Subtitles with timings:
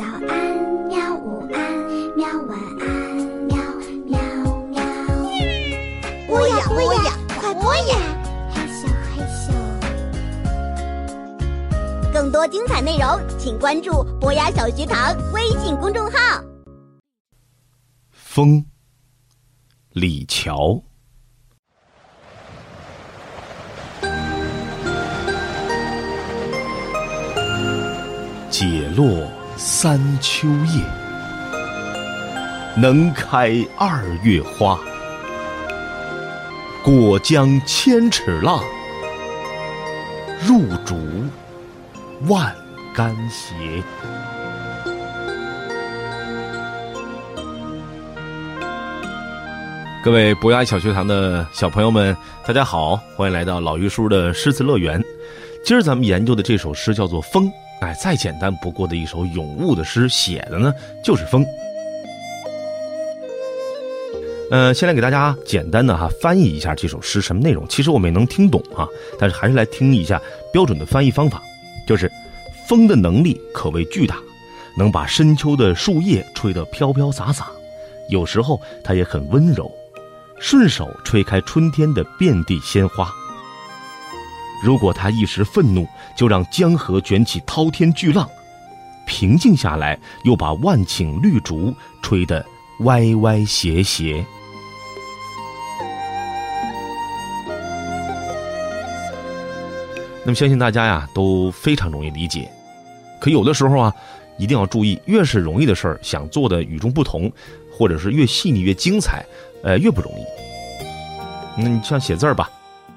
[0.00, 0.32] 早安，
[0.88, 1.14] 喵！
[1.14, 1.60] 午安，
[2.16, 2.26] 喵！
[2.48, 2.88] 晚安，
[3.44, 3.54] 喵
[4.06, 4.18] 喵
[4.70, 4.80] 喵。
[6.26, 7.98] 播呀播呀，快播呀！
[8.50, 9.52] 嘿咻嘿咻。
[12.14, 16.42] 更多精彩内容，请关注博雅小学堂微信公众号。
[18.10, 18.64] 风，
[19.90, 20.82] 李乔。
[28.48, 29.30] 解落
[29.62, 30.82] 三秋叶，
[32.74, 34.80] 能开二月花。
[36.82, 38.64] 过江千尺浪，
[40.48, 40.96] 入竹
[42.26, 42.56] 万
[42.94, 43.54] 竿斜。
[50.02, 52.16] 各位博雅小学堂的小朋友们，
[52.46, 54.98] 大家好，欢迎来到老于叔的诗词乐园。
[55.64, 57.46] 今儿咱们研究的这首诗叫做《风》。
[57.80, 61.44] 哎，再简单不过的一首咏物的诗，写的呢就是风。
[64.50, 67.66] 呃，先来给大家简单的哈翻译一下这首诗什么内容。
[67.68, 68.86] 其实我们也能听懂哈，
[69.18, 70.20] 但是还是来听一下
[70.52, 71.40] 标准的翻译方法，
[71.86, 72.10] 就是
[72.68, 74.16] 风的能力可谓巨大，
[74.76, 77.46] 能把深秋的树叶吹得飘飘洒洒，
[78.08, 79.70] 有时候它也很温柔，
[80.38, 83.10] 顺手吹开春天的遍地鲜花。
[84.62, 88.26] 如果他一时愤怒，就让江河卷起滔天巨浪；
[89.06, 92.44] 平静下来，又把万顷绿竹吹得
[92.80, 94.24] 歪歪斜斜。
[100.22, 102.50] 那么，相信大家呀都非常容易理解。
[103.18, 103.94] 可有的时候啊，
[104.38, 107.32] 一定要注意，越是容易的事儿，想做的与众不同，
[107.72, 109.24] 或者是越细腻越精彩，
[109.62, 110.24] 呃，越不容易。
[111.62, 112.50] 那你像写字儿吧。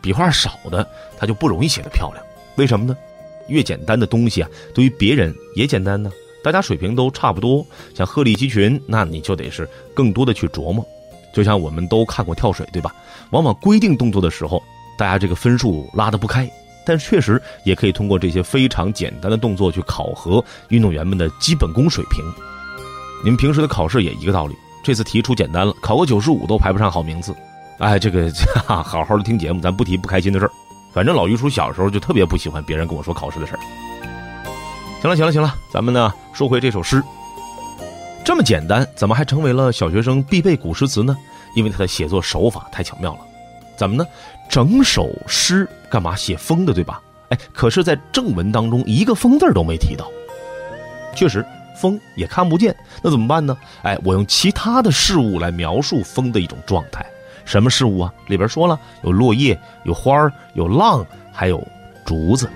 [0.00, 0.86] 笔画少的，
[1.18, 2.24] 它就不容易写得漂亮。
[2.56, 2.96] 为什么呢？
[3.48, 6.10] 越简单的东西啊，对于别人也简单呢。
[6.42, 10.86] 大家水平都差不多，像鹤立鸡群，那你就得是更多的去琢磨。
[11.32, 12.94] 就像我们都看过跳水，对吧？
[13.30, 14.62] 往往规定动作的时候，
[14.96, 16.50] 大家这个分数拉得不开。
[16.86, 22.24] 但确实也可以通过这些非常简单的动作去考核运动员们的基本功水平。
[23.22, 24.54] 你们平时的考试也一个道理。
[24.82, 27.34] 这次题出简单了，考个九十五都排不上好名次。
[27.78, 28.30] 哎，这个
[28.66, 30.50] 好好的听节目，咱不提不开心的事儿。
[30.92, 33.60] 反正老于叔小时候就特别不喜欢别人跟我说考试的事儿。
[35.00, 37.02] 行了，行了，行了，咱们呢说回这首诗。
[38.24, 41.16] 这么简单，怎么还成为了小学生必备古诗词呢？
[41.54, 43.20] 因为它的写作手法太巧妙了。
[43.76, 44.04] 怎么呢？
[44.48, 47.00] 整首诗干嘛写风的，对吧？
[47.28, 50.10] 哎，可是，在正文当中一个风字都没提到。
[51.14, 51.46] 确实，
[51.80, 53.56] 风也看不见，那怎么办呢？
[53.82, 57.06] 哎，我用其他的事物来描述风的一种状态。
[57.48, 58.12] 什么事物啊？
[58.26, 61.66] 里边说了，有落叶，有花儿，有浪，还有
[62.04, 62.46] 竹子。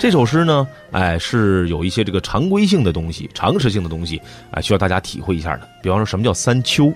[0.00, 4.18] 这首诗呢，哎，是有一些这个常规性的东西、常识性的东西，
[4.52, 5.68] 哎，需要大家体会一下的。
[5.82, 6.90] 比方说，什么叫三秋？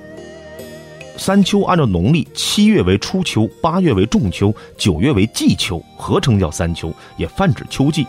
[1.18, 8.06] 三秋按照农历，七月为初秋，八月为仲秋，九月为季秋，合称叫三秋，也泛指秋季。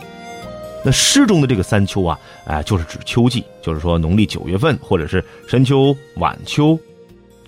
[0.82, 6.78] 那诗中的这个三秋啊，哎，就是指秋季，就是说农历九月份，或者是深秋、晚秋。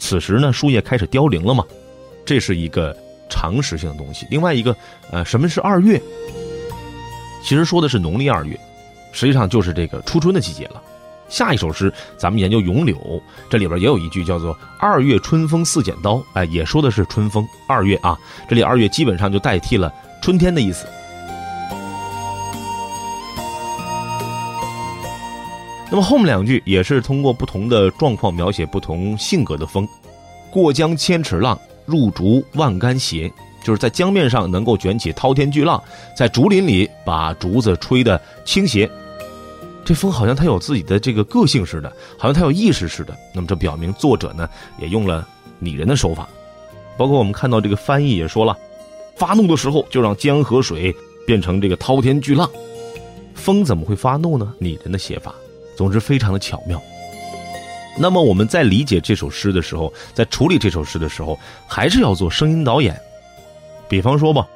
[0.02, 1.64] 此时呢，树叶开始凋零了嘛，
[2.26, 2.94] 这是一个
[3.30, 4.26] 常识性的东西。
[4.28, 4.76] 另外一个，
[5.12, 6.02] 呃，什么是二月？
[7.44, 8.58] 其实说的是农历二月，
[9.12, 10.82] 实际上就是这个初春的季节了。
[11.28, 17.46] 下一首诗，咱们研究咏柳，这里边也有一句叫做“二月春风似剪刀”，哎，也说的是春风。
[17.69, 19.90] 二月啊，这里二月基本上就代替了
[20.20, 20.84] 春天的意思。
[25.92, 29.86] 那么后面两句也是通过不同的状况描写不同性格的风，
[30.50, 33.30] 过江千尺浪，入竹万竿斜，
[33.62, 35.82] 就是在江面上能够卷起滔天巨浪，
[36.16, 38.91] 在竹林里把竹子吹得倾斜。
[39.84, 43.14] 这风好像它有自己的这个个性似的，好像它有意识似的。
[43.34, 44.48] 那么这表明作者呢
[44.78, 46.26] 也用了拟人的手法，
[46.97, 48.56] 包括我们看到这个翻译也说了，
[49.14, 50.91] 发怒的时候就让江河水
[51.26, 52.48] 变成这个滔天巨浪。
[53.34, 54.54] 风怎么会发怒呢？
[54.58, 55.34] 拟人的写法。
[55.76, 56.80] 总之，非常的巧妙。
[57.98, 62.98] 那么，我们在理解这首诗的时候，在处理这首诗的时候，还是要做声音导演。
[63.88, 64.46] 比方说吧，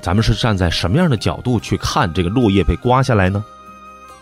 [0.00, 3.44] 咱们是站在什么样的角度去看这个落叶被刮下来呢？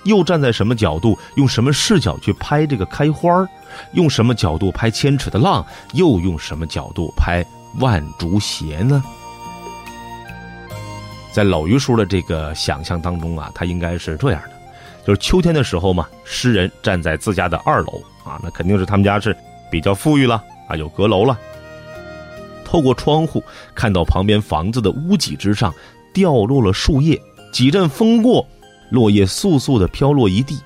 [0.04, 3.48] 又站在什么角度，用什么视角去拍这个开花儿
[3.92, 5.64] 用什么角度拍千尺的浪？
[5.92, 7.44] 又用什么角度拍
[7.78, 9.02] 万竹斜呢？
[11.30, 14.57] 在老于叔的这个想象当中啊，他应该是这样的。
[15.08, 19.34] 就是秋天的时候嘛，诗人站在自家的二楼啊，那肯定是他们家是
[19.70, 21.38] 比较富裕了啊，有阁楼了。
[22.62, 23.42] 透过窗户
[23.74, 25.72] 看到旁边房子的屋脊之上
[26.12, 27.18] 掉落了树叶，
[27.50, 28.46] 几阵风过，
[28.90, 30.58] 落叶簌簌的飘落一地，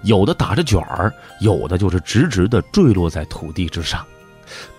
[0.00, 1.12] 有的打着卷儿，
[1.42, 4.02] 有的就是直直的坠落在土地之上。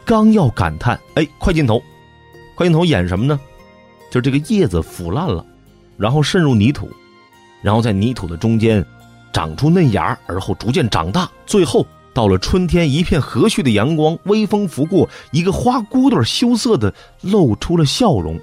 [0.04, 1.80] 刚要感叹，哎，快镜头，
[2.56, 3.40] 快镜头演什么呢？
[4.10, 5.46] 就是这个叶子腐烂了，
[5.96, 6.90] 然后渗入泥土，
[7.62, 8.84] 然后在泥土的中间
[9.32, 18.40] 长出嫩芽，而后逐渐长大，最后到了春天，一片和煦的阳光，微风拂过，一个花骨朵羞涩的露出了笑容。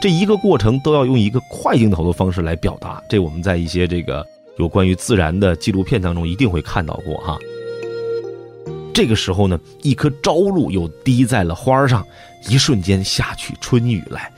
[0.00, 4.24] 这一个过程都要用一个快镜头的方式来表达，这我们在一些这个
[4.58, 7.36] 有关于自然的纪录片当中一定会看到过哈。
[8.94, 12.06] 这个时候呢，一颗朝露又滴在了花上，
[12.48, 14.30] 一瞬间下起春雨来。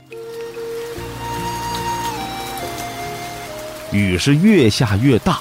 [3.91, 5.39] 雨是越下越大，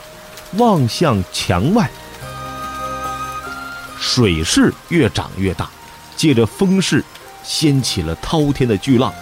[0.57, 1.91] 望向墙外，
[4.01, 5.69] 水势越涨越大，
[6.17, 7.05] 借着风势，
[7.43, 9.13] 掀起了滔天的巨浪。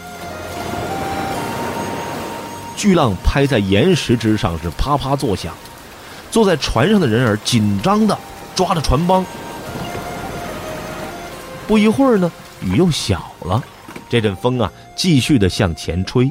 [2.76, 5.52] 巨浪拍在岩石之上，是啪啪作响。
[6.30, 8.16] 坐在船上的人儿紧张的
[8.54, 9.24] 抓着船帮。
[11.66, 12.30] 不一会儿呢，
[12.60, 13.62] 雨又小了，
[14.08, 16.30] 这阵风啊，继续的向前吹，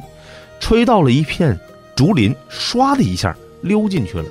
[0.60, 1.60] 吹到了一片
[1.96, 4.26] 竹林，唰的一下溜进去了。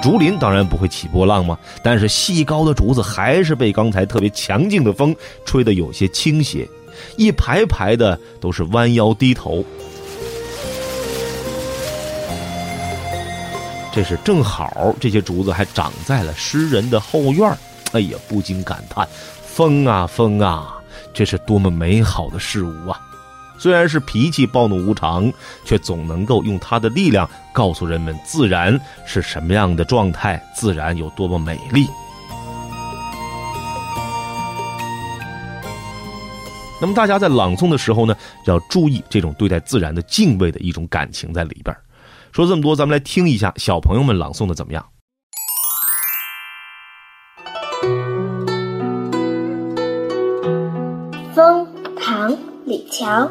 [0.00, 5.14] 竹林当然不会起波浪嘛，但是细高的竹子还是被刚才特别强劲的风
[5.44, 6.68] 吹得有些倾斜。
[7.16, 9.64] 一排排的都是弯腰低头，
[13.92, 17.56] 这是正好，这些竹子还长在了诗人的后院
[17.92, 19.08] 哎呀，不禁感叹：
[19.44, 20.76] 风啊风啊，
[21.12, 23.00] 这是多么美好的事物啊！
[23.62, 25.32] 虽然是脾气暴怒无常，
[25.64, 28.76] 却总能够用它的力量告诉人们自然
[29.06, 31.86] 是什么样的状态，自然有多么美丽。
[36.80, 38.16] 那么大家在朗诵的时候呢，
[38.46, 41.72] 要注意这种对待自然的敬畏的一种感情在里边。
[42.32, 44.84] 说这么多，咱们来听一下小朋友们朗诵的怎么样？
[51.32, 52.32] 风，唐·
[52.66, 53.30] 李峤。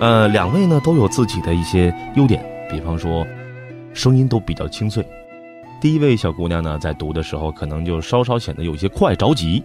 [0.00, 3.26] 呃，两位呢都有自己的一些优点，比方说，
[3.92, 5.06] 声音都比较清脆。
[5.78, 9.62] 第一位小姑娘呢，在读的时候可能就稍稍显得有些快着急，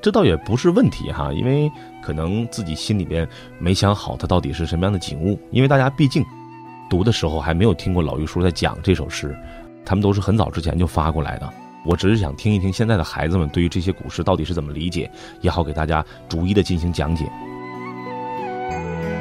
[0.00, 1.68] 这倒也不是问题哈，因为
[2.00, 3.28] 可能自己心里边
[3.58, 5.36] 没想好它到底是什么样的景物。
[5.50, 6.24] 因为大家毕竟
[6.88, 9.36] 读的时候还没有听过老玉叔在讲这首诗，
[9.84, 11.52] 他们都是很早之前就发过来的。
[11.84, 15.10] 我只是想听一听现在的孩子们对于这些古诗到底是怎么理解，
[15.40, 17.28] 也好给大家逐一的进行讲解。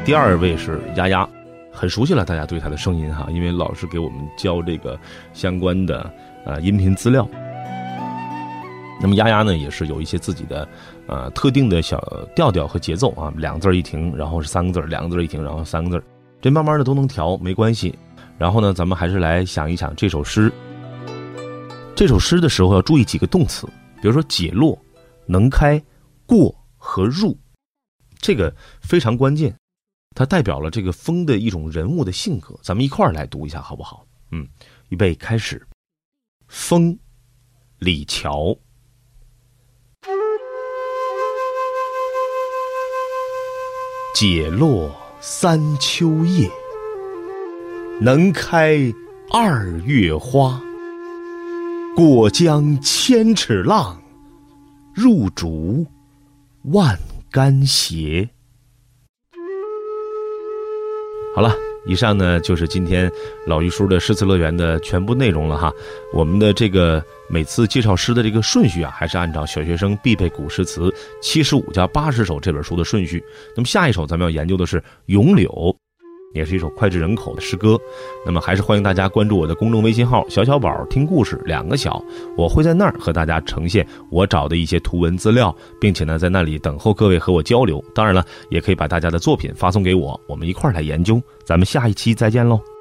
[0.07, 1.29] 第二位是丫丫。
[1.69, 4.97] 很熟悉了，大家对他的声音哈，因为老师给我们教这个
[5.33, 6.09] 相关的
[6.45, 7.27] 呃音频资料。
[9.01, 10.65] 那么丫丫呢，也是有一些自己的
[11.07, 12.01] 呃特定的小
[12.33, 16.05] 调调和节奏啊，两个字一停，然后是三个字两个字一停，然后三个字
[16.39, 17.93] 这慢慢的都能调，没关系。
[18.37, 20.49] 然后呢，咱们还是来想一想这首诗。
[21.97, 23.67] 这首诗的时候要注意几个动词，
[24.01, 24.79] 比如说解落、
[25.25, 25.83] 能开、
[26.25, 27.37] 过和入，
[28.21, 29.53] 这个非常关键。
[30.17, 34.03] 它代表了这个风的一种人物的性格，咱们一块儿来读一下好不好？
[34.31, 34.47] 嗯，
[34.89, 35.63] 预备开始。
[36.47, 36.97] 风，
[37.77, 38.57] 李峤。
[44.15, 46.49] 解落三秋叶，
[48.01, 48.91] 能开
[49.31, 50.59] 二月花。
[51.95, 54.01] 过江千尺浪，
[54.95, 55.85] 入竹
[56.63, 56.97] 万
[57.29, 58.27] 竿斜。
[61.37, 61.53] 好了，
[61.85, 63.11] 以上呢就是今天
[63.45, 65.71] 老于叔的诗词乐园的全部内容了哈。
[66.11, 70.91] 我们的这个每次介绍诗的这个顺序啊，还是按照小学生必备古诗词
[71.21, 73.23] 七十五加八十首这本书的顺序。
[73.55, 75.47] 那么下一首咱们要研究的是《咏柳》。
[76.33, 77.79] 也是一首脍炙人口的诗歌，
[78.25, 82.03] 那么还是欢迎大家关注我的公众微信号“小小宝听故事”，两个小，
[82.37, 87.83] 我会在那儿和大家呈现我找的一些图文资料，并且呢，在那里等候各位和我交流。
[87.95, 91.21] 当然了，也可以把大家的作品发送给我，我们一块儿来研究。
[91.43, 92.76] 咱们下一期再见喽。